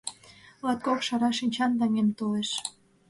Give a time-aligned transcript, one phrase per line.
[0.65, 2.49] -Латкок шара шинчан таҥем толеш.